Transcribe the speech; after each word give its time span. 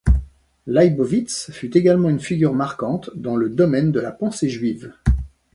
Leibowitz 0.65 1.51
fut 1.51 1.77
également 1.77 2.09
une 2.09 2.19
figure 2.19 2.55
marquante 2.55 3.11
dans 3.15 3.35
le 3.35 3.49
domaine 3.51 3.91
de 3.91 3.99
la 3.99 4.11
pensée 4.11 4.49
juive. 4.49 4.91